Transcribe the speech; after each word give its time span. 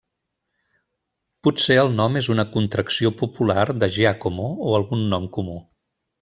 Potser 1.47 1.77
el 1.81 1.91
nom 1.97 2.17
és 2.21 2.29
una 2.37 2.45
contracció 2.55 3.13
popular 3.21 3.67
de 3.83 3.91
Giacomo 3.99 4.49
o 4.71 4.73
algun 4.81 5.07
nom 5.15 5.29
comú. 5.39 5.61